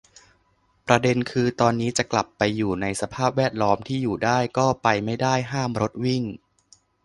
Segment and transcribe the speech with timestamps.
[0.87, 6.23] ประเด็นคือ ตอนนี้จะกลับไปอยู่ในสภาพแวดล้อมที่อยู่ได้ ก็ไปไม่ได้ ห้ามรถวิ่ง